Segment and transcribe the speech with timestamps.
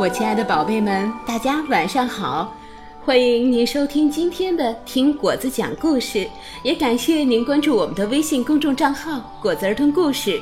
[0.00, 2.56] 我亲爱的宝贝们，大家晚上好！
[3.04, 6.26] 欢迎您收听今天的听果子讲故事，
[6.64, 10.40] 也感谢您关注我们的微信公众账号“果子儿童故事”。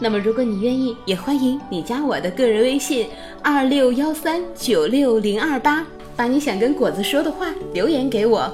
[0.00, 3.06] 那么，如果你愿意，也欢迎你加我的个人微信
[3.44, 5.86] 二六幺三九六零二八，
[6.16, 8.52] 把你想跟果子说的话留言给我。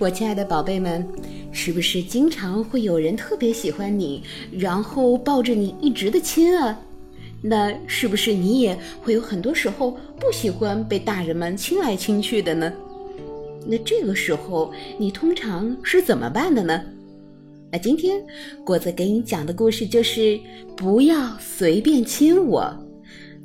[0.00, 1.08] 我亲爱的宝贝们，
[1.52, 6.76] 是不是经常会有人特别喜欢你，然后抱着你一直的亲啊？
[7.42, 12.72] 那是不是你也会有很多时候不喜欢被大人们亲来亲去的呢？
[13.66, 16.80] 那这个时候你通常是怎么办的呢？
[17.70, 18.22] 那今天
[18.64, 20.20] 果子给你讲的故事就是
[20.76, 22.62] 《不要随便亲我》，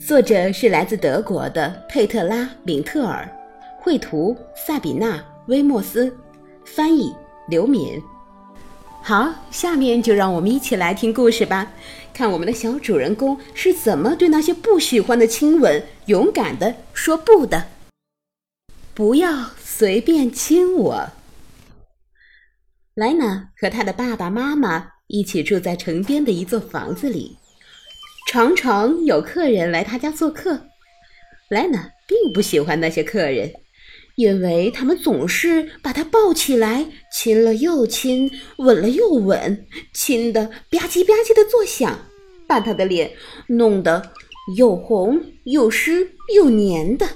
[0.05, 3.27] 作者是来自德国的佩特拉·敏特尔，
[3.79, 5.17] 绘图萨比娜·
[5.48, 6.13] 威莫斯，
[6.65, 7.13] 翻译
[7.48, 7.99] 刘敏。
[9.07, 11.71] 好，下面就让我们一起来听故事吧。
[12.13, 17.67] 看我们的小主人公是怎么对那些不喜欢的亲吻勇敢的说不的。
[18.93, 21.09] 不要随便亲我。
[22.95, 27.37] 莱娜和她的爸爸妈妈一起住在城边的一座房子里，
[28.29, 30.63] 常常有客人来他家做客。
[31.48, 33.54] 莱娜并不喜欢那些客人。
[34.18, 41.99] 因为他们总是把他抱起来，亲了又亲，吻了又吻，亲的吧唧吧唧的作响，
[42.48, 43.12] 把他的脸
[43.45, 44.12] 弄得
[44.57, 47.07] 又红又湿又黏的，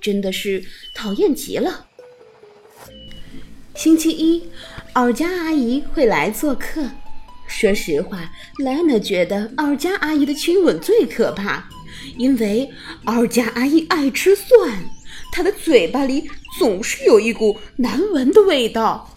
[0.00, 1.88] 真的是讨厌极了。
[3.74, 4.48] 星期一，
[4.94, 6.88] 尔加阿姨会来做客。
[7.46, 8.32] 说实话，
[8.64, 11.68] 莱娜觉得尔加阿姨的亲吻最可怕，
[12.16, 12.70] 因为
[13.04, 14.82] 尔加阿姨爱吃蒜。
[15.32, 19.08] 他的嘴巴里总是有一股难闻的味道。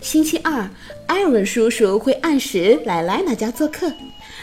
[0.00, 0.68] 星期二，
[1.06, 3.90] 艾文叔叔会按时来莱娜家做客。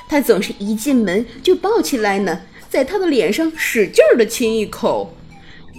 [0.08, 5.14] 他总是一进门就抱起莱娜，在她的脸上使劲的亲一口。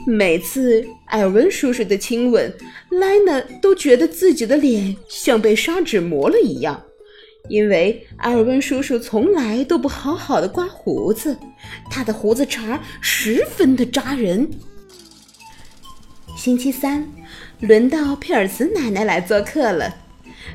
[0.06, 2.54] 每次艾文叔叔的亲吻，
[2.90, 6.80] 莱娜都觉得自己的脸像被砂纸磨了一样。
[7.48, 11.36] 因为艾尔温叔叔从来都不好好的刮胡子，
[11.90, 14.48] 他的胡子茬十分的扎人。
[16.36, 17.06] 星期三，
[17.60, 19.94] 轮到佩尔茨奶奶来做客了。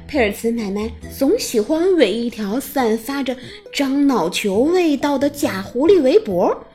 [0.08, 3.36] 佩尔茨奶奶总喜欢围一条散发着
[3.74, 6.66] 樟脑球味道的假狐狸围脖。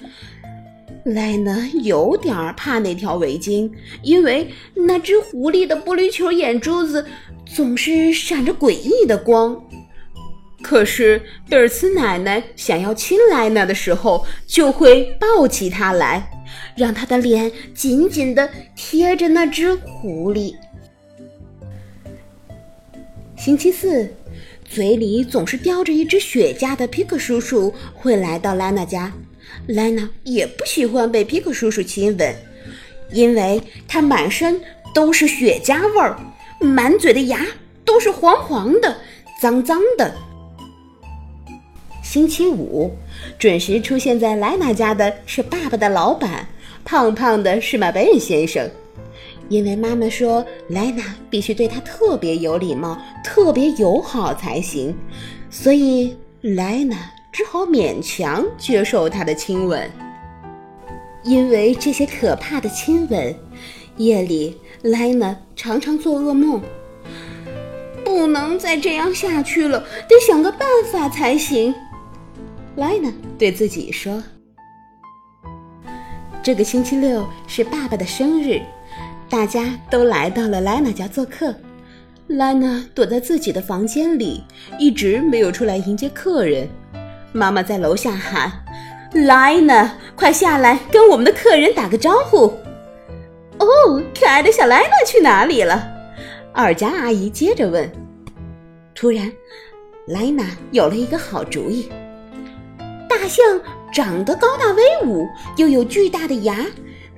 [1.05, 3.71] 莱娜有点怕那条围巾，
[4.03, 7.05] 因为那只狐狸的玻璃球眼珠子
[7.47, 9.59] 总是闪着诡异的光。
[10.71, 16.31] 可是贝尔斯奶奶想要亲莱娜的时候，就会抱起她来，
[16.77, 20.55] 让她的脸紧紧地贴着那只狐狸。
[23.37, 24.09] 星期四，
[24.65, 29.13] 嘴里总是叼着一只雪茄的皮克叔叔会来到莱娜家。
[29.67, 32.33] 莱娜也不喜欢被皮克叔叔亲吻，
[33.11, 34.61] 因为他满身
[34.95, 36.17] 都是雪茄味儿，
[36.61, 37.45] 满嘴的牙
[37.85, 38.97] 都是黄黄的、
[39.43, 40.15] 脏脏的。
[42.11, 42.91] 星期五，
[43.39, 46.45] 准时出现在莱娜家的是爸爸的老板，
[46.85, 48.69] 胖胖的是马贝恩先生。
[49.49, 54.93] 因为妈妈说莱娜必须对他特别有礼貌、特别友好才行，
[55.51, 56.97] 所以莱娜
[57.31, 59.89] 只好勉强接受他的亲吻。
[61.23, 63.33] 因为这些可怕的亲吻，
[63.99, 66.61] 夜里莱娜常常做噩梦。
[68.05, 69.79] 不能再这样下去了，
[70.09, 71.73] 得想个办法才行。
[72.77, 74.23] 莱娜对自己说
[76.43, 78.61] ：“这个星期六是爸爸的生日，
[79.29, 81.55] 大家都来到了莱娜家做客。
[82.29, 84.45] 莱娜躲在自己的房间里，
[84.79, 86.69] 一直没有出来迎接客人。
[87.33, 88.53] 妈妈在楼下喊
[89.27, 92.47] ：‘莱娜，快下来跟我们的客人打个招呼！’
[93.59, 95.89] 哦，可爱的小莱娜去哪里了？”
[96.55, 97.91] 二家阿姨接着问。
[98.95, 99.31] 突然，
[100.07, 101.89] 莱娜有了一个好主意。
[103.31, 103.43] 象
[103.93, 106.67] 长得高大威武，又有巨大的牙，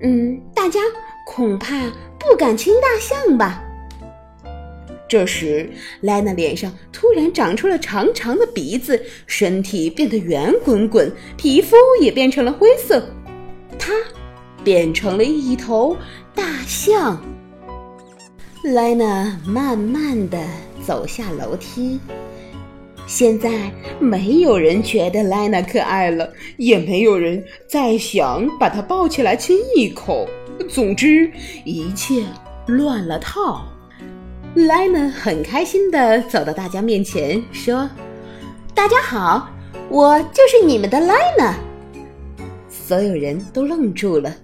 [0.02, 0.78] 嗯，大家
[1.26, 3.62] 恐怕不敢亲大象吧。
[5.08, 5.70] 这时，
[6.02, 13.02] 莱娜脸上突然长出了长长的鼻子，身体变得圆滚滚，皮肤也变成了灰色，
[13.78, 13.92] 她
[14.62, 15.96] 变成了一头
[16.34, 17.20] 大象。
[18.64, 20.38] 莱娜慢慢地
[20.86, 21.98] 走下楼梯。
[23.14, 23.70] 现在
[24.00, 30.26] 没有人觉得莱娜可爱了，也没有人再想把她抱起来亲一口。
[30.66, 31.30] 总之，
[31.62, 32.24] 一切
[32.66, 33.66] 乱了套。
[34.54, 37.86] 莱娜很开心地走到大家面前，说
[38.74, 39.46] ：“大家好，
[39.90, 41.54] 我就是你们的莱娜。”
[42.66, 44.34] 所有人都愣住了，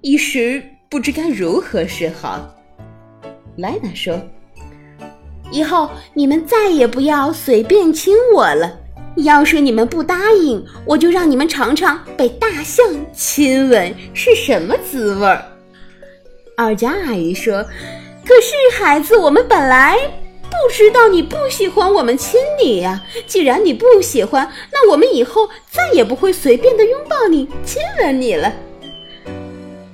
[0.00, 2.40] 一时不知该如何是好。
[3.58, 4.18] 莱娜说
[5.54, 8.76] ：“以后你们再也不要随便亲我了。
[9.18, 12.84] 要是你们不答应，我就让你们尝尝被大象
[13.14, 15.44] 亲吻是什么滋味儿。”
[16.58, 17.62] 二佳阿姨说
[18.26, 19.96] ：“可是孩子，我们本来……”
[20.50, 23.02] 不知道你不喜欢我们亲你呀？
[23.26, 28.52] 既然你不喜欢，那我们以后再也不会随便的拥抱你、亲吻你了。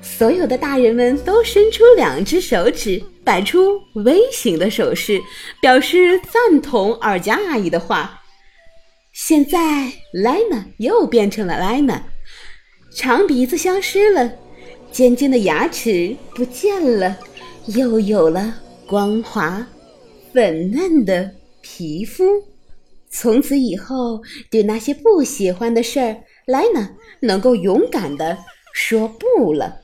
[0.03, 5.21] 所有的大人们都伸出两只手指，摆出 V 型的手势，
[5.61, 8.23] 表示赞同二佳阿姨的话。
[9.13, 12.03] 现在莱娜又变成了莱娜，
[12.95, 14.33] 长鼻子消失了，
[14.91, 17.19] 尖尖的牙齿不见了，
[17.67, 18.55] 又有了
[18.87, 19.67] 光滑。
[20.33, 22.23] 粉嫩的皮肤，
[23.11, 26.89] 从此以后，对那些不喜欢的事儿，莱娜
[27.21, 28.39] 能够勇敢的
[28.73, 29.81] 说不了。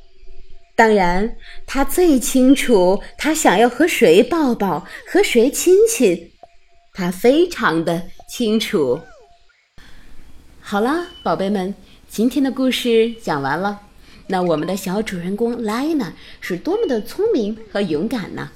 [0.76, 1.34] 当然，
[1.66, 6.30] 他最清楚他想要和谁抱抱，和谁亲亲，
[6.92, 9.00] 他非常的清楚。
[10.60, 11.74] 好啦，宝贝们，
[12.10, 13.80] 今天的故事讲完了。
[14.26, 16.12] 那我们的小主人公莱娜
[16.42, 18.50] 是多么的聪明和勇敢呢？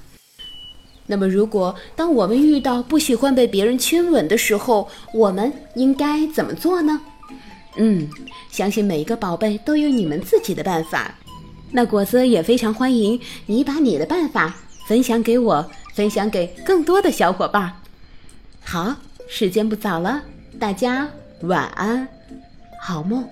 [1.07, 7.01] 那么，如果当我们遇到不喜欢被别人亲吻的时候，我们应该怎么做呢？
[7.77, 8.07] 嗯，
[8.51, 11.15] 相信每一个宝贝都有你们自己的办法。
[11.71, 14.55] 那果子也非常欢迎你把你的办法
[14.87, 17.81] 分享给我，分享给更多的小伙伴。
[18.63, 18.95] 好，
[19.27, 20.21] 时间不早了，
[20.59, 21.07] 大家
[21.41, 22.07] 晚安，
[22.81, 23.27] 好梦。